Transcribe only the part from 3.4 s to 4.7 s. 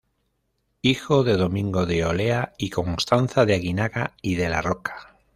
de Aguinaga y de la